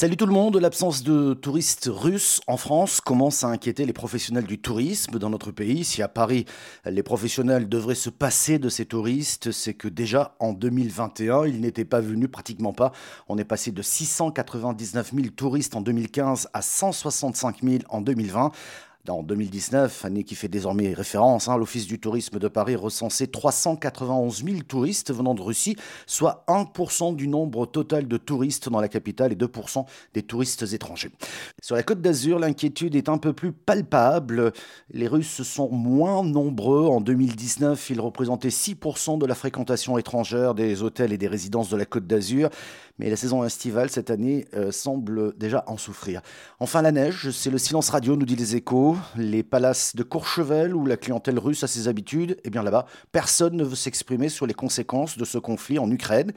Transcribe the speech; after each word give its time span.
Salut 0.00 0.16
tout 0.16 0.24
le 0.24 0.32
monde, 0.32 0.56
l'absence 0.56 1.02
de 1.02 1.34
touristes 1.34 1.90
russes 1.92 2.40
en 2.46 2.56
France 2.56 3.02
commence 3.02 3.44
à 3.44 3.48
inquiéter 3.48 3.84
les 3.84 3.92
professionnels 3.92 4.46
du 4.46 4.58
tourisme 4.58 5.18
dans 5.18 5.28
notre 5.28 5.50
pays. 5.50 5.84
Si 5.84 6.00
à 6.00 6.08
Paris, 6.08 6.46
les 6.86 7.02
professionnels 7.02 7.68
devraient 7.68 7.94
se 7.94 8.08
passer 8.08 8.58
de 8.58 8.70
ces 8.70 8.86
touristes, 8.86 9.52
c'est 9.52 9.74
que 9.74 9.88
déjà 9.88 10.36
en 10.40 10.54
2021, 10.54 11.44
ils 11.44 11.60
n'étaient 11.60 11.84
pas 11.84 12.00
venus 12.00 12.30
pratiquement 12.30 12.72
pas. 12.72 12.92
On 13.28 13.36
est 13.36 13.44
passé 13.44 13.72
de 13.72 13.82
699 13.82 15.12
000 15.14 15.26
touristes 15.36 15.76
en 15.76 15.82
2015 15.82 16.48
à 16.54 16.62
165 16.62 17.56
000 17.62 17.76
en 17.90 18.00
2020. 18.00 18.52
En 19.10 19.22
2019, 19.22 20.04
année 20.04 20.24
qui 20.24 20.34
fait 20.34 20.48
désormais 20.48 20.92
référence, 20.94 21.48
hein, 21.48 21.56
l'Office 21.56 21.86
du 21.86 21.98
tourisme 21.98 22.38
de 22.38 22.48
Paris 22.48 22.76
recensait 22.76 23.26
391 23.26 24.44
000 24.44 24.58
touristes 24.66 25.12
venant 25.12 25.34
de 25.34 25.42
Russie, 25.42 25.76
soit 26.06 26.44
1% 26.48 27.14
du 27.16 27.28
nombre 27.28 27.66
total 27.66 28.08
de 28.08 28.16
touristes 28.16 28.68
dans 28.68 28.80
la 28.80 28.88
capitale 28.88 29.32
et 29.32 29.36
2% 29.36 29.84
des 30.14 30.22
touristes 30.22 30.64
étrangers. 30.72 31.10
Sur 31.62 31.76
la 31.76 31.82
côte 31.82 32.00
d'Azur, 32.00 32.38
l'inquiétude 32.38 32.94
est 32.94 33.08
un 33.08 33.18
peu 33.18 33.32
plus 33.32 33.52
palpable. 33.52 34.52
Les 34.92 35.08
Russes 35.08 35.42
sont 35.42 35.70
moins 35.70 36.24
nombreux. 36.24 36.86
En 36.86 37.00
2019, 37.00 37.90
ils 37.90 38.00
représentaient 38.00 38.48
6% 38.48 39.18
de 39.18 39.26
la 39.26 39.34
fréquentation 39.34 39.98
étrangère 39.98 40.54
des 40.54 40.82
hôtels 40.82 41.12
et 41.12 41.18
des 41.18 41.28
résidences 41.28 41.70
de 41.70 41.76
la 41.76 41.84
côte 41.84 42.06
d'Azur. 42.06 42.50
Mais 43.00 43.08
la 43.08 43.16
saison 43.16 43.42
estivale, 43.44 43.88
cette 43.88 44.10
année, 44.10 44.46
euh, 44.52 44.70
semble 44.70 45.34
déjà 45.38 45.64
en 45.68 45.78
souffrir. 45.78 46.20
Enfin, 46.58 46.82
la 46.82 46.92
neige, 46.92 47.30
c'est 47.30 47.48
le 47.48 47.56
silence 47.56 47.88
radio, 47.88 48.14
nous 48.14 48.26
dit 48.26 48.36
les 48.36 48.56
échos 48.56 48.94
les 49.16 49.42
palaces 49.42 49.96
de 49.96 50.02
Courchevel 50.02 50.74
où 50.74 50.84
la 50.84 50.98
clientèle 50.98 51.38
russe 51.38 51.64
a 51.64 51.66
ses 51.66 51.88
habitudes, 51.88 52.36
eh 52.44 52.50
bien 52.50 52.62
là-bas, 52.62 52.84
personne 53.10 53.56
ne 53.56 53.64
veut 53.64 53.74
s'exprimer 53.74 54.28
sur 54.28 54.46
les 54.46 54.52
conséquences 54.52 55.16
de 55.16 55.24
ce 55.24 55.38
conflit 55.38 55.78
en 55.78 55.90
Ukraine. 55.90 56.32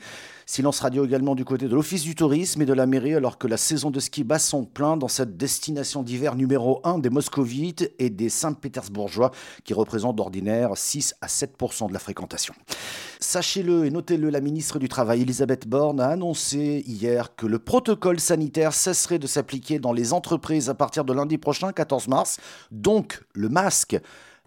Silence 0.46 0.80
radio 0.80 1.06
également 1.06 1.36
du 1.36 1.44
côté 1.44 1.68
de 1.68 1.76
l'Office 1.76 2.04
du 2.04 2.16
tourisme 2.16 2.62
et 2.62 2.66
de 2.66 2.74
la 2.74 2.86
mairie 2.86 3.14
alors 3.14 3.38
que 3.38 3.48
la 3.48 3.58
saison 3.58 3.92
de 3.92 4.00
ski 4.00 4.24
bat 4.24 4.40
son 4.40 4.64
plein 4.64 4.96
dans 4.96 5.08
cette 5.10 5.36
destination 5.36 6.02
d'hiver 6.02 6.36
numéro 6.36 6.80
1 6.86 7.00
des 7.00 7.10
moscovites 7.10 7.92
et 8.00 8.10
des 8.10 8.30
Saint-Pétersbourgeois 8.30 9.32
qui 9.66 9.74
représentent 9.74 10.16
d'ordinaire 10.16 10.72
6 10.76 11.16
à 11.20 11.28
7% 11.28 11.90
de 11.90 11.94
la 11.94 12.00
fréquentation. 12.00 12.54
Sachez-le 13.20 13.86
et 13.86 13.90
notez-le, 13.90 14.30
la 14.30 14.42
ministre 14.42 14.80
du 14.80 14.90
Travail, 14.90 15.22
Elisabeth 15.22 15.68
Borne, 15.68 16.02
a 16.02 16.10
annoncé 16.10 16.53
hier 16.56 17.36
que 17.36 17.46
le 17.46 17.60
protocole 17.60 18.20
sanitaire 18.20 18.74
cesserait 18.74 19.20
de 19.20 19.28
s'appliquer 19.28 19.80
dans 19.80 19.94
les 19.94 20.14
entreprises 20.14 20.70
à 20.70 20.74
partir 20.74 21.06
de 21.06 21.14
lundi 21.14 21.38
prochain, 21.38 21.72
14 21.72 22.08
mars. 22.08 22.38
Donc, 22.72 23.22
le 23.34 23.50
masque 23.50 24.00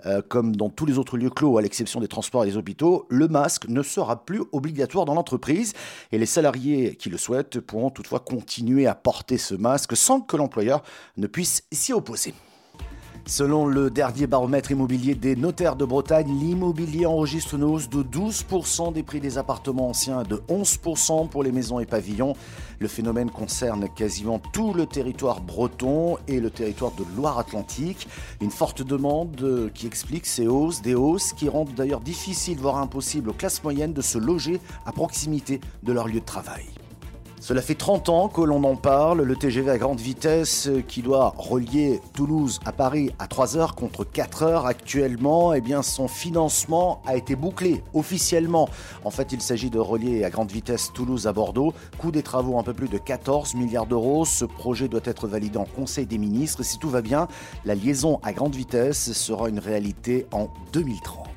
euh, 0.05 0.21
comme 0.29 0.55
dans 0.55 0.69
tous 0.69 0.84
les 0.84 0.99
autres 0.99 1.17
lieux 1.17 1.31
clos, 1.31 1.57
à 1.57 1.62
l'exception 1.62 2.01
des 2.01 2.09
transports 2.09 2.45
et 2.45 2.47
des 2.47 2.57
hôpitaux, 2.57 3.07
le 3.09 3.29
masque 3.29 3.67
ne 3.69 3.83
sera 3.83 4.27
plus 4.27 4.43
obligatoire 4.53 5.07
dans 5.07 5.15
l'entreprise 5.15 5.73
et 6.12 6.19
les 6.19 6.27
salariés 6.27 6.97
qui 6.97 7.09
le 7.09 7.17
souhaitent 7.17 7.61
pourront 7.61 7.91
toutefois 7.91 8.21
continuer 8.21 8.87
à 8.87 8.95
porter 8.95 9.39
ce 9.39 9.55
masque 9.55 9.97
sans 9.97 10.21
que 10.21 10.37
l'employeur 10.37 10.83
ne 11.17 11.27
puisse 11.27 11.65
s'y 11.73 11.95
opposer. 11.95 12.34
Selon 13.28 13.66
le 13.66 13.91
dernier 13.91 14.28
baromètre 14.28 14.70
immobilier 14.70 15.16
des 15.16 15.34
notaires 15.34 15.74
de 15.74 15.84
Bretagne, 15.84 16.28
l'immobilier 16.28 17.06
enregistre 17.06 17.55
une 17.55 17.64
hausse 17.64 17.91
de 17.91 18.05
12% 18.05 18.92
des 18.92 19.02
prix 19.02 19.19
des 19.19 19.36
appartements 19.36 19.88
anciens 19.88 20.22
et 20.22 20.28
de 20.28 20.36
11% 20.48 21.28
pour 21.28 21.42
les 21.42 21.50
maisons 21.50 21.80
et 21.80 21.86
pavillons. 21.86 22.34
Le 22.78 22.86
phénomène 22.86 23.28
concerne 23.28 23.88
quasiment 23.88 24.38
tout 24.38 24.72
le 24.72 24.86
territoire 24.86 25.41
breton 25.41 26.19
et 26.28 26.38
le 26.38 26.50
territoire 26.50 26.92
de 26.92 27.02
Loire-Atlantique. 27.16 28.06
Une 28.41 28.52
forte 28.52 28.82
demande 28.82 29.72
qui 29.74 29.88
explique 29.88 30.24
ces 30.24 30.47
hausses, 30.47 30.80
des 30.80 30.94
hausses 30.94 31.32
qui 31.32 31.48
rendent 31.48 31.74
d'ailleurs 31.74 32.02
difficile, 32.02 32.58
voire 32.58 32.77
impossible 32.77 33.30
aux 33.30 33.34
classes 33.34 33.64
moyennes 33.64 33.92
de 33.92 34.02
se 34.02 34.19
loger 34.19 34.60
à 34.84 34.92
proximité 34.92 35.60
de 35.82 35.92
leur 35.92 36.06
lieu 36.06 36.20
de 36.20 36.24
travail. 36.24 36.75
Cela 37.47 37.62
fait 37.62 37.77
30 37.77 38.08
ans 38.08 38.27
que 38.27 38.41
l'on 38.41 38.64
en 38.64 38.75
parle, 38.75 39.22
le 39.22 39.36
TGV 39.36 39.70
à 39.70 39.78
grande 39.78 40.00
vitesse 40.00 40.69
qui 40.89 41.00
doit 41.00 41.33
relier 41.39 42.00
Toulouse 42.12 42.58
à 42.64 42.72
Paris 42.72 43.12
à 43.21 43.28
3 43.28 43.56
heures 43.56 43.76
contre 43.76 44.03
4 44.03 44.43
heures 44.43 44.66
actuellement, 44.66 45.54
eh 45.54 45.60
bien 45.60 45.82
son 45.82 46.09
financement 46.09 47.00
a 47.06 47.15
été 47.15 47.37
bouclé 47.37 47.84
officiellement. 47.94 48.69
En 49.04 49.12
fait, 49.12 49.31
il 49.31 49.41
s'agit 49.41 49.71
de 49.71 49.78
relier 49.78 50.25
à 50.25 50.31
grande 50.31 50.50
vitesse 50.50 50.91
Toulouse 50.93 51.28
à 51.28 51.32
Bordeaux, 51.32 51.72
coût 51.98 52.10
des 52.10 52.25
travaux 52.25 52.59
un 52.59 52.65
peu 52.65 52.75
plus 52.75 52.88
de 52.88 52.98
14 52.98 53.54
milliards 53.54 53.87
d'euros. 53.87 54.25
Ce 54.25 54.44
projet 54.44 54.88
doit 54.88 54.98
être 55.04 55.28
validé 55.28 55.56
en 55.56 55.66
Conseil 55.66 56.06
des 56.06 56.19
ministres. 56.19 56.65
Si 56.65 56.81
tout 56.81 56.91
va 56.91 57.00
bien, 57.00 57.28
la 57.65 57.76
liaison 57.76 58.19
à 58.25 58.32
grande 58.32 58.56
vitesse 58.56 59.12
sera 59.12 59.48
une 59.48 59.60
réalité 59.60 60.26
en 60.32 60.48
2030. 60.72 61.35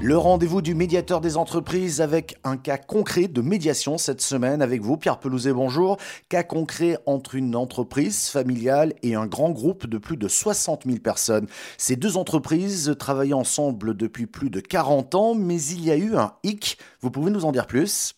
Le 0.00 0.16
rendez-vous 0.16 0.62
du 0.62 0.76
médiateur 0.76 1.20
des 1.20 1.36
entreprises 1.36 2.00
avec 2.00 2.38
un 2.44 2.56
cas 2.56 2.78
concret 2.78 3.26
de 3.26 3.40
médiation 3.40 3.98
cette 3.98 4.20
semaine 4.20 4.62
avec 4.62 4.80
vous, 4.80 4.96
Pierre 4.96 5.18
Pelouzet, 5.18 5.52
bonjour. 5.52 5.96
Cas 6.28 6.44
concret 6.44 6.98
entre 7.04 7.34
une 7.34 7.56
entreprise 7.56 8.28
familiale 8.28 8.94
et 9.02 9.16
un 9.16 9.26
grand 9.26 9.50
groupe 9.50 9.88
de 9.88 9.98
plus 9.98 10.16
de 10.16 10.28
60 10.28 10.84
000 10.86 10.98
personnes. 10.98 11.48
Ces 11.78 11.96
deux 11.96 12.16
entreprises 12.16 12.94
travaillent 12.96 13.34
ensemble 13.34 13.96
depuis 13.96 14.28
plus 14.28 14.50
de 14.50 14.60
40 14.60 15.16
ans, 15.16 15.34
mais 15.34 15.60
il 15.60 15.84
y 15.84 15.90
a 15.90 15.96
eu 15.96 16.14
un 16.14 16.32
hic. 16.44 16.78
Vous 17.00 17.10
pouvez 17.10 17.32
nous 17.32 17.44
en 17.44 17.50
dire 17.50 17.66
plus? 17.66 18.14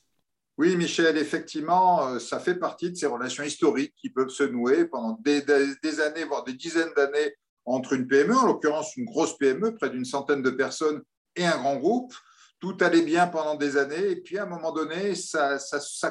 Oui, 0.59 0.77
Michel, 0.77 1.17
effectivement, 1.17 2.07
euh, 2.09 2.19
ça 2.19 2.41
fait 2.41 2.57
partie 2.57 2.91
de 2.91 2.97
ces 2.97 3.07
relations 3.07 3.43
historiques 3.43 3.95
qui 3.97 4.11
peuvent 4.11 4.29
se 4.29 4.43
nouer 4.43 4.85
pendant 4.85 5.19
des, 5.25 5.41
des 5.83 6.01
années, 6.01 6.25
voire 6.25 6.45
des 6.45 6.53
dizaines 6.53 6.93
d'années 6.95 7.33
entre 7.65 7.95
une 7.95 8.07
PME, 8.07 8.37
en 8.37 8.47
l'occurrence 8.47 8.97
une 8.97 9.07
grosse 9.07 9.39
PME, 9.39 9.75
près 9.77 9.89
d'une 9.89 10.05
centaine 10.05 10.43
de 10.43 10.51
personnes, 10.51 11.01
et 11.37 11.47
un 11.47 11.59
grand 11.59 11.77
groupe. 11.77 12.15
Tout 12.61 12.77
allait 12.81 13.03
bien 13.03 13.27
pendant 13.27 13.55
des 13.55 13.77
années, 13.77 14.11
et 14.11 14.17
puis 14.17 14.39
à 14.39 14.43
un 14.43 14.47
moment 14.47 14.73
donné, 14.73 15.15
ça, 15.15 15.59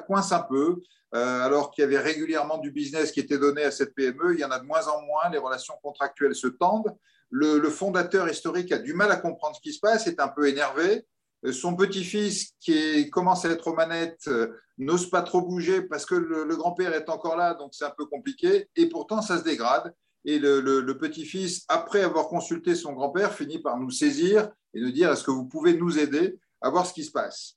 coince 0.07 0.31
un 0.31 0.41
peu. 0.41 0.81
Euh, 1.15 1.41
alors 1.41 1.71
qu'il 1.71 1.81
y 1.83 1.85
avait 1.85 1.97
régulièrement 1.97 2.59
du 2.59 2.69
business 2.69 3.11
qui 3.11 3.19
était 3.19 3.39
donné 3.39 3.63
à 3.63 3.71
cette 3.71 3.95
PME, 3.95 4.35
il 4.35 4.39
y 4.39 4.45
en 4.45 4.51
a 4.51 4.59
de 4.59 4.65
moins 4.65 4.87
en 4.87 5.01
moins, 5.01 5.29
les 5.31 5.39
relations 5.39 5.73
contractuelles 5.81 6.35
se 6.35 6.47
tendent. 6.47 6.95
Le, 7.31 7.67
fondateur 7.69 8.29
historique 8.29 8.71
a 8.71 8.77
du 8.77 8.93
mal 8.93 9.11
à 9.11 9.15
comprendre 9.15 9.55
ce 9.55 9.61
qui 9.61 9.73
se 9.73 9.79
passe, 9.79 10.05
est 10.07 10.19
un 10.19 10.27
peu 10.27 10.47
énervé. 10.47 11.05
Euh, 11.45 11.51
son 11.51 11.75
petit-fils, 11.75 12.53
qui 12.59 13.09
commence 13.09 13.45
à 13.45 13.49
être 13.49 13.67
aux 13.67 13.73
manettes, 13.73 14.27
euh, 14.27 14.55
n'ose 14.77 15.09
pas 15.09 15.23
trop 15.23 15.41
bouger 15.41 15.81
parce 15.81 16.05
que 16.05 16.15
le 16.15 16.55
grand-père 16.55 16.93
est 16.93 17.09
encore 17.09 17.37
là, 17.37 17.53
donc 17.53 17.73
c'est 17.73 17.85
un 17.85 17.93
peu 17.95 18.05
compliqué. 18.05 18.69
Et 18.75 18.87
pourtant, 18.87 19.21
ça 19.21 19.39
se 19.39 19.43
dégrade. 19.43 19.93
Et 20.25 20.39
le, 20.39 20.97
petit-fils, 20.97 21.65
après 21.67 22.01
avoir 22.01 22.27
consulté 22.27 22.75
son 22.75 22.93
grand-père, 22.93 23.33
finit 23.33 23.59
par 23.59 23.77
nous 23.77 23.91
saisir 23.91 24.49
et 24.73 24.81
nous 24.81 24.91
dire 24.91 25.11
est-ce 25.11 25.23
que 25.23 25.31
vous 25.31 25.45
pouvez 25.45 25.73
nous 25.73 25.97
aider 25.97 26.37
à 26.61 26.69
voir 26.69 26.85
ce 26.85 26.93
qui 26.93 27.03
se 27.03 27.11
passe? 27.11 27.55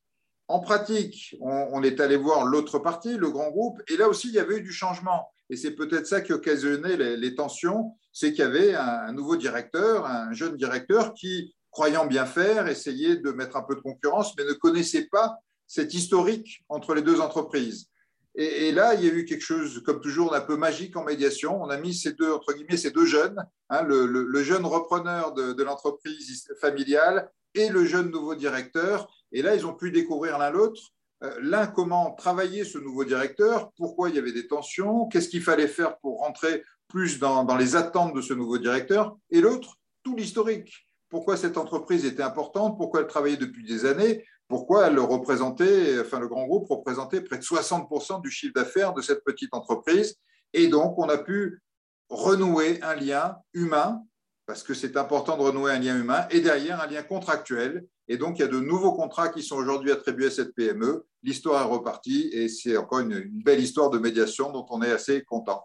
En 0.48 0.60
pratique, 0.60 1.36
on, 1.40 1.82
est 1.82 2.00
allé 2.00 2.16
voir 2.16 2.44
l'autre 2.44 2.78
partie, 2.78 3.16
le 3.16 3.30
grand 3.30 3.50
groupe, 3.50 3.80
et 3.88 3.96
là 3.96 4.08
aussi, 4.08 4.28
il 4.28 4.34
y 4.34 4.38
avait 4.38 4.58
eu 4.58 4.62
du 4.62 4.72
changement. 4.72 5.30
Et 5.50 5.56
c'est 5.56 5.72
peut-être 5.72 6.06
ça 6.06 6.20
qui 6.20 6.32
occasionnait 6.32 6.96
les, 6.96 7.16
les 7.16 7.34
tensions, 7.34 7.94
c'est 8.12 8.32
qu'il 8.32 8.40
y 8.40 8.46
avait 8.46 8.74
un, 8.74 9.12
nouveau 9.12 9.36
directeur, 9.36 10.06
un 10.06 10.32
jeune 10.32 10.56
directeur 10.56 11.14
qui, 11.14 11.54
croyant 11.70 12.06
bien 12.06 12.26
faire, 12.26 12.68
essayait 12.68 13.16
de 13.16 13.30
mettre 13.32 13.56
un 13.56 13.62
peu 13.62 13.74
de 13.74 13.80
concurrence, 13.80 14.36
mais 14.36 14.44
ne 14.44 14.52
connaissait 14.52 15.08
pas 15.10 15.38
cet 15.66 15.94
historique 15.94 16.62
entre 16.68 16.94
les 16.94 17.02
deux 17.02 17.20
entreprises. 17.20 17.88
Et, 18.34 18.72
là, 18.72 18.94
il 18.94 19.04
y 19.04 19.10
a 19.10 19.12
eu 19.12 19.26
quelque 19.26 19.44
chose, 19.44 19.82
comme 19.84 20.00
toujours, 20.00 20.30
d'un 20.30 20.40
peu 20.40 20.56
magique 20.56 20.96
en 20.96 21.04
médiation. 21.04 21.62
On 21.62 21.68
a 21.68 21.76
mis 21.76 21.94
ces 21.94 22.12
deux, 22.12 22.32
entre 22.32 22.54
guillemets, 22.54 22.78
ces 22.78 22.90
deux 22.90 23.04
jeunes, 23.04 23.36
hein, 23.68 23.82
le, 23.82 24.42
jeune 24.42 24.64
repreneur 24.64 25.34
de, 25.34 25.62
l'entreprise 25.62 26.48
familiale 26.58 27.30
et 27.54 27.68
le 27.68 27.84
jeune 27.84 28.10
nouveau 28.10 28.34
directeur. 28.34 29.12
Et 29.32 29.42
là, 29.42 29.54
ils 29.54 29.66
ont 29.66 29.74
pu 29.74 29.90
découvrir 29.90 30.38
l'un 30.38 30.50
l'autre. 30.50 30.80
Euh, 31.22 31.38
l'un, 31.42 31.66
comment 31.66 32.14
travailler 32.14 32.64
ce 32.64 32.78
nouveau 32.78 33.04
directeur, 33.04 33.70
pourquoi 33.76 34.08
il 34.08 34.16
y 34.16 34.18
avait 34.18 34.32
des 34.32 34.48
tensions, 34.48 35.06
qu'est-ce 35.06 35.28
qu'il 35.28 35.42
fallait 35.42 35.68
faire 35.68 35.98
pour 35.98 36.20
rentrer 36.20 36.64
plus 36.88 37.18
dans, 37.18 37.44
dans 37.44 37.56
les 37.56 37.76
attentes 37.76 38.14
de 38.14 38.20
ce 38.20 38.34
nouveau 38.34 38.58
directeur. 38.58 39.16
Et 39.30 39.40
l'autre, 39.40 39.76
tout 40.02 40.16
l'historique. 40.16 40.88
Pourquoi 41.10 41.36
cette 41.36 41.58
entreprise 41.58 42.06
était 42.06 42.22
importante, 42.22 42.78
pourquoi 42.78 43.00
elle 43.00 43.06
travaillait 43.06 43.36
depuis 43.36 43.64
des 43.64 43.84
années, 43.84 44.24
pourquoi 44.52 44.88
elle 44.88 44.98
représentait, 44.98 45.94
le 45.94 46.28
grand 46.28 46.44
groupe 46.44 46.68
représentait 46.68 47.22
près 47.22 47.38
de 47.38 47.42
60% 47.42 48.20
du 48.20 48.30
chiffre 48.30 48.52
d'affaires 48.54 48.92
de 48.92 49.00
cette 49.00 49.24
petite 49.24 49.54
entreprise. 49.54 50.16
Et 50.52 50.68
donc, 50.68 50.98
on 50.98 51.08
a 51.08 51.16
pu 51.16 51.62
renouer 52.10 52.78
un 52.82 52.94
lien 52.94 53.38
humain, 53.54 54.02
parce 54.44 54.62
que 54.62 54.74
c'est 54.74 54.98
important 54.98 55.38
de 55.38 55.42
renouer 55.42 55.72
un 55.72 55.78
lien 55.78 55.98
humain, 55.98 56.26
et 56.30 56.42
derrière 56.42 56.82
un 56.82 56.86
lien 56.86 57.02
contractuel. 57.02 57.86
Et 58.08 58.18
donc, 58.18 58.38
il 58.38 58.42
y 58.42 58.44
a 58.44 58.48
de 58.48 58.60
nouveaux 58.60 58.92
contrats 58.92 59.30
qui 59.30 59.42
sont 59.42 59.56
aujourd'hui 59.56 59.90
attribués 59.90 60.26
à 60.26 60.30
cette 60.30 60.54
PME. 60.54 61.06
L'histoire 61.22 61.62
est 61.62 61.72
repartie 61.72 62.28
et 62.34 62.50
c'est 62.50 62.76
encore 62.76 62.98
une 62.98 63.22
belle 63.42 63.60
histoire 63.60 63.88
de 63.88 63.98
médiation 63.98 64.52
dont 64.52 64.66
on 64.68 64.82
est 64.82 64.92
assez 64.92 65.24
content. 65.24 65.64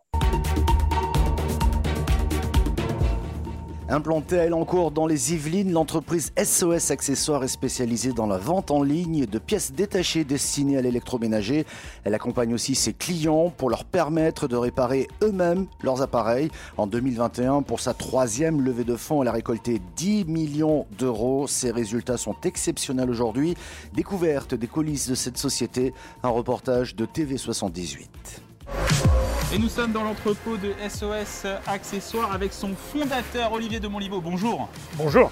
Implantée 3.90 4.38
à 4.38 4.46
Elancourt 4.46 4.92
dans 4.92 5.08
les 5.08 5.34
Yvelines, 5.34 5.72
l'entreprise 5.72 6.34
SOS 6.38 6.92
Accessoires 6.92 7.46
est 7.46 7.48
spécialisée 7.48 8.12
dans 8.12 8.28
la 8.28 8.38
vente 8.38 8.70
en 8.70 8.84
ligne 8.84 9.26
de 9.26 9.40
pièces 9.40 9.72
détachées 9.72 10.26
destinées 10.26 10.78
à 10.78 10.82
l'électroménager. 10.82 11.66
Elle 12.04 12.14
accompagne 12.14 12.54
aussi 12.54 12.76
ses 12.76 12.92
clients 12.92 13.50
pour 13.50 13.70
leur 13.70 13.86
permettre 13.86 14.50
de 14.50 14.58
réparer 14.58 15.08
eux-mêmes 15.24 15.68
leurs 15.84 16.02
appareils. 16.02 16.50
En 16.76 16.86
2021, 16.86 17.62
pour 17.62 17.80
sa 17.80 17.94
troisième 17.94 18.60
levée 18.60 18.84
de 18.84 18.98
fonds, 18.98 19.22
elle 19.22 19.30
a 19.30 19.32
récolté 19.32 19.82
10 19.96 20.26
millions 20.26 20.86
d'euros. 21.00 21.48
Ses 21.48 21.72
résultats 21.72 22.18
sont 22.18 22.36
exceptionnels 22.44 23.10
aujourd'hui. 23.10 23.56
Découverte 23.94 24.54
des 24.54 24.68
coulisses 24.68 25.08
de 25.08 25.16
cette 25.16 25.38
société, 25.38 25.94
un 26.24 26.30
reportage 26.30 26.94
de 26.94 27.06
TV78. 27.06 28.10
Et 29.54 29.58
nous 29.58 29.70
sommes 29.70 29.94
dans 29.94 30.04
l'entrepôt 30.04 30.58
de 30.58 30.74
SOS 30.90 31.48
Accessoires 31.68 32.34
avec 32.34 32.52
son 32.52 32.76
fondateur 32.76 33.54
Olivier 33.54 33.80
de 33.80 33.88
Montlivaud. 33.88 34.20
Bonjour. 34.20 34.68
Bonjour. 34.98 35.32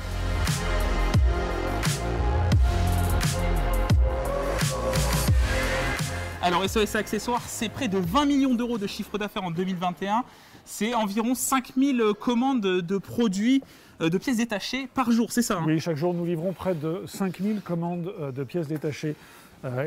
Alors 6.41 6.63
SOS 6.63 6.95
Accessoires, 6.95 7.41
c'est 7.45 7.67
près 7.67 7.89
de 7.89 7.97
20 7.97 8.25
millions 8.25 8.55
d'euros 8.55 8.77
de 8.77 8.87
chiffre 8.87 9.17
d'affaires 9.17 9.43
en 9.43 9.51
2021. 9.51 10.23
C'est 10.63 10.93
environ 10.93 11.35
5000 11.35 12.13
commandes 12.17 12.61
de 12.61 12.97
produits 12.97 13.63
euh, 14.01 14.09
de 14.09 14.17
pièces 14.17 14.37
détachées 14.37 14.87
par 14.93 15.11
jour, 15.11 15.31
c'est 15.31 15.41
ça 15.41 15.57
hein? 15.57 15.63
Oui, 15.65 15.79
chaque 15.79 15.97
jour 15.97 16.13
nous 16.13 16.25
livrons 16.25 16.53
près 16.53 16.73
de 16.73 17.03
5000 17.05 17.61
commandes 17.61 18.13
euh, 18.19 18.31
de 18.31 18.43
pièces 18.43 18.67
détachées 18.67 19.15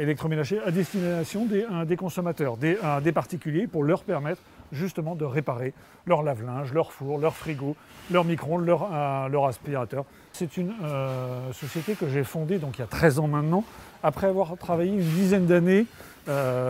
électroménager 0.00 0.60
à 0.64 0.70
destination 0.70 1.46
des, 1.46 1.96
consommateurs, 1.96 2.56
des, 2.56 3.12
particuliers, 3.12 3.66
pour 3.66 3.84
leur 3.84 4.02
permettre 4.02 4.40
justement 4.72 5.14
de 5.14 5.24
réparer 5.24 5.72
leur 6.06 6.22
lave-linge, 6.22 6.72
leur 6.72 6.92
four, 6.92 7.18
leur 7.18 7.34
frigo, 7.34 7.74
leur 8.10 8.24
micro-ondes, 8.24 8.66
leur, 8.66 8.88
euh, 8.92 9.48
aspirateur. 9.48 10.04
C'est 10.32 10.56
une 10.56 10.74
euh, 10.82 11.52
société 11.52 11.94
que 11.94 12.08
j'ai 12.08 12.24
fondée 12.24 12.58
donc 12.58 12.76
il 12.76 12.80
y 12.80 12.84
a 12.84 12.86
13 12.86 13.18
ans 13.18 13.28
maintenant, 13.28 13.64
après 14.02 14.26
avoir 14.26 14.56
travaillé 14.56 14.92
une 14.92 15.00
dizaine 15.00 15.46
d'années 15.46 15.86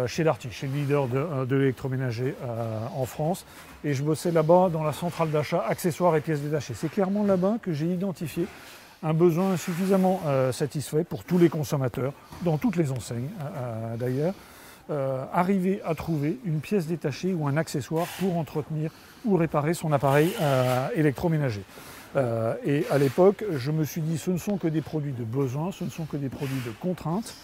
chez 0.06 0.22
Darty, 0.22 0.52
chez 0.52 0.68
le 0.68 0.74
leader 0.74 1.08
de, 1.08 1.44
de 1.44 1.56
l'électroménager 1.56 2.36
en 2.94 3.04
France. 3.06 3.44
Et 3.82 3.92
je 3.92 4.04
bossais 4.04 4.30
là-bas 4.30 4.68
dans 4.72 4.84
la 4.84 4.92
centrale 4.92 5.30
d'achat 5.30 5.64
accessoires 5.68 6.14
et 6.14 6.20
pièces 6.20 6.40
détachées. 6.40 6.74
C'est 6.74 6.88
clairement 6.88 7.24
là-bas 7.24 7.56
que 7.60 7.72
j'ai 7.72 7.86
identifié 7.86 8.46
un 9.02 9.14
besoin 9.14 9.56
suffisamment 9.56 10.20
euh, 10.26 10.52
satisfait 10.52 11.04
pour 11.04 11.24
tous 11.24 11.38
les 11.38 11.48
consommateurs, 11.48 12.12
dans 12.42 12.58
toutes 12.58 12.76
les 12.76 12.90
enseignes 12.92 13.30
euh, 13.40 13.44
euh, 13.56 13.96
d'ailleurs, 13.96 14.34
arriver 15.34 15.82
à 15.84 15.94
trouver 15.94 16.38
une 16.46 16.60
pièce 16.60 16.86
détachée 16.86 17.34
ou 17.34 17.46
un 17.46 17.58
accessoire 17.58 18.06
pour 18.18 18.38
entretenir 18.38 18.90
ou 19.26 19.36
réparer 19.36 19.74
son 19.74 19.92
appareil 19.92 20.32
électroménager. 20.94 21.60
et 22.64 22.86
à 22.90 22.96
l'époque, 22.96 23.44
je 23.54 23.70
me 23.70 23.84
suis 23.84 24.00
dit, 24.00 24.16
ce 24.16 24.30
ne 24.30 24.38
sont 24.38 24.56
que 24.56 24.66
des 24.66 24.80
produits 24.80 25.12
de 25.12 25.24
besoin, 25.24 25.72
ce 25.72 25.84
ne 25.84 25.90
sont 25.90 26.06
que 26.06 26.16
des 26.16 26.30
produits 26.30 26.62
de 26.64 26.70
contrainte. 26.80 27.34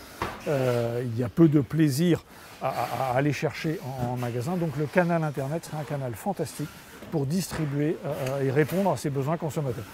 il 0.47 1.19
y 1.19 1.23
a 1.23 1.29
peu 1.29 1.47
de 1.47 1.61
plaisir 1.61 2.25
à, 2.63 3.13
aller 3.15 3.35
chercher 3.35 3.79
en, 4.01 4.17
magasin, 4.17 4.57
donc 4.57 4.75
le 4.79 4.87
canal 4.87 5.23
Internet 5.23 5.67
serait 5.67 5.83
un 5.83 5.85
canal 5.85 6.15
fantastique 6.15 6.71
pour 7.11 7.27
distribuer 7.27 7.99
et 8.43 8.51
répondre 8.51 8.91
à 8.91 8.97
ces 8.97 9.11
besoins 9.11 9.37
consommateurs. 9.37 9.85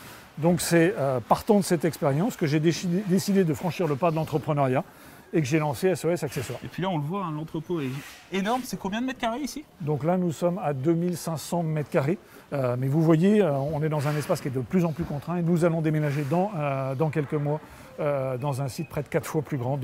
Donc 0.40 0.60
c'est 0.60 0.94
euh, 0.96 1.20
partant 1.20 1.58
de 1.58 1.64
cette 1.64 1.84
expérience 1.84 2.36
que 2.36 2.46
j'ai 2.46 2.60
décidé, 2.60 3.44
de 3.44 3.54
franchir 3.54 3.86
le 3.86 3.96
pas 3.96 4.10
de 4.10 4.16
l'entrepreneuriat 4.16 4.84
et 5.32 5.40
que 5.40 5.46
j'ai 5.46 5.58
lancé 5.58 5.94
SOS 5.94 6.24
Accessoires. 6.24 6.58
Et 6.64 6.68
puis 6.68 6.82
là, 6.82 6.88
on 6.88 6.98
le 6.98 7.04
voit, 7.04 7.24
hein, 7.24 7.32
l'entrepôt 7.32 7.80
est 7.80 7.90
énorme. 8.32 8.62
C'est 8.64 8.78
combien 8.78 9.00
de 9.00 9.06
mètres 9.06 9.20
carrés 9.20 9.40
ici? 9.40 9.64
Donc 9.80 10.02
là, 10.02 10.16
nous 10.16 10.32
sommes 10.32 10.58
à 10.58 10.72
2500 10.72 11.62
mètres 11.62 11.90
carrés. 11.90 12.18
Euh, 12.52 12.74
mais 12.76 12.88
vous 12.88 13.00
voyez, 13.00 13.40
euh, 13.40 13.52
on 13.52 13.80
est 13.82 13.88
dans 13.88 14.08
un 14.08 14.16
espace 14.16 14.40
qui 14.40 14.48
est 14.48 14.52
de 14.52 14.60
plus 14.60 14.84
en 14.84 14.92
plus 14.92 15.04
contraint 15.04 15.36
et 15.36 15.42
nous 15.42 15.64
allons 15.64 15.82
déménager 15.82 16.24
dans, 16.28 16.50
dans 16.98 17.10
quelques 17.10 17.34
mois 17.34 17.60
dans 17.98 18.62
un 18.62 18.68
site 18.68 18.88
près 18.88 19.02
de 19.02 19.08
4 19.08 19.26
fois 19.26 19.42
plus 19.42 19.58
grand 19.58 19.78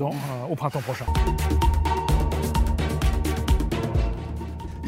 au 0.49 0.55
printemps 0.55 0.81
prochain. 0.81 1.05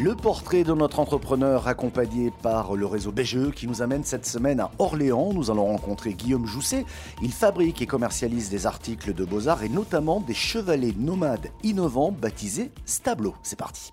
Le 0.02 0.16
portrait 0.16 0.64
de 0.64 0.72
notre 0.72 1.02
entrepreneur 1.02 1.68
accompagné 1.68 2.32
par 2.42 2.74
le 2.74 2.86
réseau 2.86 3.12
BGE 3.12 3.52
qui 3.52 3.68
nous 3.68 3.82
amène 3.82 4.06
cette 4.06 4.26
semaine 4.26 4.62
à 4.62 4.72
Orléans. 4.80 5.34
Nous 5.34 5.52
allons 5.52 5.66
rencontrer 5.66 6.14
Guillaume 6.14 6.46
Jousset. 6.46 6.86
Il 7.22 7.34
fabrique 7.34 7.82
et 7.82 7.86
commercialise 7.86 8.50
des 8.50 8.66
articles 8.66 9.14
de 9.14 9.26
beaux-arts 9.26 9.62
et 9.64 9.68
notamment 9.68 10.22
des 10.22 10.34
chevalets 10.34 10.94
nomades 10.98 11.50
innovants 11.64 12.14
baptisés 12.14 12.72
Stablo. 12.86 13.36
C'est 13.44 13.60
parti. 13.60 13.92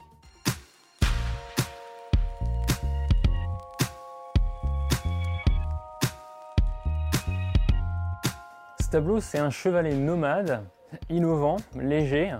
Stablo, 8.79 9.20
c'est 9.20 9.38
un 9.38 9.50
chevalet 9.50 9.97
nomade, 9.97 10.62
innovant, 11.11 11.56
léger, 11.75 12.32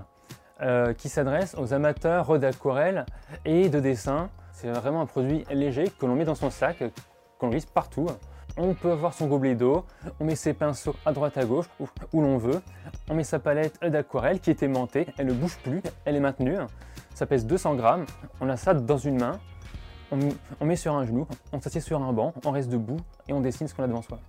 euh, 0.61 0.93
qui 0.93 1.09
s'adresse 1.09 1.55
aux 1.57 1.73
amateurs 1.73 2.39
d'aquarelle 2.39 3.05
et 3.45 3.69
de 3.69 3.79
dessin. 3.79 4.29
C'est 4.51 4.69
vraiment 4.69 5.01
un 5.01 5.05
produit 5.05 5.43
léger 5.51 5.85
que 5.99 6.05
l'on 6.05 6.15
met 6.15 6.25
dans 6.25 6.35
son 6.35 6.49
sac, 6.49 6.83
qu'on 7.37 7.49
glisse 7.49 7.65
partout. 7.65 8.07
On 8.57 8.73
peut 8.73 8.91
avoir 8.91 9.13
son 9.13 9.27
gobelet 9.27 9.53
d'eau, 9.53 9.85
on 10.19 10.25
met 10.25 10.35
ses 10.35 10.53
pinceaux 10.53 10.95
à 11.05 11.11
droite 11.11 11.37
à 11.37 11.45
gauche, 11.45 11.67
où, 12.11 12.21
l'on 12.21 12.37
veut. 12.37 12.59
On 13.07 13.13
met 13.13 13.23
sa 13.23 13.37
palette 13.37 13.79
d'aquarelle 13.83 14.39
qui 14.39 14.49
est 14.49 14.63
aimantée, 14.63 15.05
elle 15.19 15.27
ne 15.27 15.33
bouge 15.33 15.57
plus, 15.63 15.83
elle 16.05 16.15
est 16.15 16.19
maintenue. 16.19 16.57
Ça 17.13 17.27
pèse 17.27 17.45
200 17.45 17.75
grammes, 17.75 18.05
on 18.41 18.49
a 18.49 18.57
ça 18.57 18.73
dans 18.73 18.97
une 18.97 19.19
main, 19.19 19.39
on, 20.11 20.65
met 20.65 20.75
sur 20.75 20.95
un 20.95 21.05
genou, 21.05 21.27
on 21.51 21.61
s'assied 21.61 21.81
sur 21.81 22.01
un 22.01 22.13
banc, 22.13 22.33
on 22.45 22.51
reste 22.51 22.69
debout 22.69 22.99
et 23.27 23.33
on 23.33 23.41
dessine 23.41 23.67
ce 23.67 23.75
qu'on 23.75 23.83
a 23.83 23.87
devant 23.87 24.01
soi. 24.01 24.19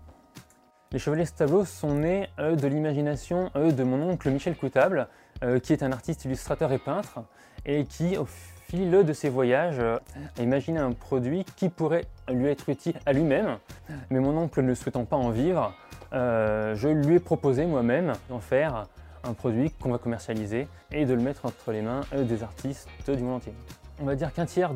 Les 0.90 0.98
Chevaliers 0.98 1.26
Tableau 1.26 1.66
sont 1.66 1.96
nés 1.96 2.30
de 2.38 2.66
l'imagination 2.66 3.50
de 3.54 3.82
mon 3.82 4.00
oncle 4.08 4.30
Michel 4.30 4.56
Coutable, 4.56 5.06
euh, 5.44 5.58
qui 5.58 5.74
est 5.74 5.82
un 5.82 5.92
artiste 5.92 6.24
illustrateur 6.24 6.72
et 6.72 6.78
peintre, 6.78 7.20
et 7.66 7.84
qui, 7.84 8.16
au 8.16 8.24
fil 8.24 8.90
de 8.90 9.12
ses 9.12 9.28
voyages, 9.28 9.80
euh, 9.80 9.98
a 10.38 10.42
imaginé 10.42 10.78
un 10.78 10.92
produit 10.92 11.44
qui 11.56 11.68
pourrait 11.68 12.06
lui 12.32 12.46
être 12.46 12.70
utile 12.70 12.94
à 13.04 13.12
lui-même. 13.12 13.58
Mais 14.08 14.18
mon 14.18 14.34
oncle 14.38 14.62
ne 14.62 14.74
souhaitant 14.74 15.04
pas 15.04 15.16
en 15.16 15.28
vivre, 15.28 15.74
euh, 16.14 16.74
je 16.74 16.88
lui 16.88 17.16
ai 17.16 17.20
proposé 17.20 17.66
moi-même 17.66 18.14
d'en 18.30 18.40
faire 18.40 18.86
un 19.24 19.34
produit 19.34 19.70
qu'on 19.72 19.90
va 19.90 19.98
commercialiser 19.98 20.68
et 20.90 21.04
de 21.04 21.12
le 21.12 21.20
mettre 21.20 21.44
entre 21.44 21.70
les 21.70 21.82
mains 21.82 22.00
des 22.14 22.42
artistes 22.42 22.88
du 23.06 23.22
monde 23.22 23.36
entier. 23.36 23.52
On 24.00 24.04
va 24.04 24.14
dire 24.14 24.32
qu'un 24.32 24.46
tiers, 24.46 24.70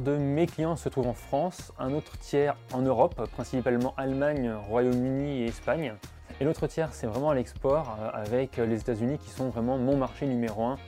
de 0.00 0.16
mes 0.16 0.46
clients 0.46 0.76
se 0.76 0.88
trouvent 0.88 1.08
en 1.08 1.14
France, 1.14 1.72
un 1.76 1.92
autre 1.92 2.16
tiers 2.18 2.56
en 2.72 2.82
Europe, 2.82 3.28
principalement 3.32 3.94
Allemagne, 3.96 4.52
Royaume-Uni 4.68 5.42
et 5.42 5.46
Espagne. 5.46 5.94
Et 6.40 6.44
l'autre 6.44 6.68
tiers, 6.68 6.94
c'est 6.94 7.08
vraiment 7.08 7.30
à 7.30 7.34
l'export 7.34 7.98
euh, 8.00 8.10
avec 8.12 8.58
les 8.58 8.78
États-Unis 8.78 9.18
qui 9.18 9.30
sont 9.30 9.48
vraiment 9.48 9.76
mon 9.76 9.96
marché 9.96 10.26
numéro 10.26 10.62
un 10.66 10.78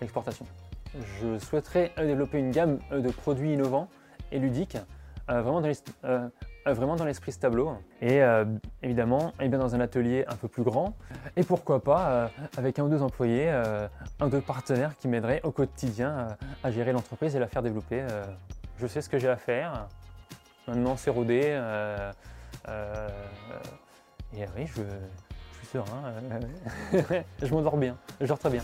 à. 0.00 0.46
Je 1.20 1.36
souhaiterais 1.38 1.90
euh, 1.98 2.06
développer 2.06 2.38
une 2.38 2.52
gamme 2.52 2.78
euh, 2.92 3.00
de 3.00 3.10
produits 3.10 3.54
innovants 3.54 3.88
et 4.30 4.38
ludiques, 4.38 4.78
vraiment 5.28 5.60
dans 5.60 5.68
l'esprit 7.04 7.32
ce 7.32 7.38
tableau 7.38 7.72
et 8.00 8.20
évidemment 8.82 9.32
eh 9.40 9.48
bien 9.48 9.58
dans 9.58 9.74
un 9.74 9.80
atelier 9.80 10.24
un 10.28 10.36
peu 10.36 10.48
plus 10.48 10.62
grand 10.62 10.96
et 11.36 11.42
pourquoi 11.42 11.82
pas 11.82 12.30
avec 12.56 12.78
un 12.78 12.84
ou 12.84 12.88
deux 12.88 13.02
employés, 13.02 13.48
un 13.48 14.26
ou 14.26 14.28
deux 14.28 14.40
partenaires 14.40 14.96
qui 14.96 15.08
m'aideraient 15.08 15.40
au 15.44 15.50
quotidien 15.50 16.36
à 16.62 16.70
gérer 16.70 16.92
l'entreprise 16.92 17.36
et 17.36 17.38
la 17.38 17.46
faire 17.46 17.62
développer. 17.62 18.04
je 18.78 18.86
sais 18.86 19.00
ce 19.00 19.08
que 19.08 19.18
j'ai 19.18 19.28
à 19.28 19.36
faire, 19.36 19.88
maintenant 20.66 20.96
c'est 20.96 21.10
rodé. 21.10 21.58
Et 24.34 24.44
oui, 24.56 24.66
je, 24.66 24.82
suis 25.58 25.66
serein. 25.72 26.12
je 27.42 27.54
m'endors 27.54 27.76
bien, 27.76 27.96
je 28.20 28.26
dors 28.26 28.38
très 28.38 28.50
bien. 28.50 28.62